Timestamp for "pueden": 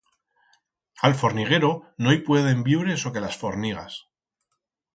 2.31-2.65